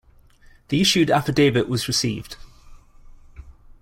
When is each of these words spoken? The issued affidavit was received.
The 0.69 0.81
issued 0.81 1.11
affidavit 1.11 1.69
was 1.69 1.87
received. 1.87 2.35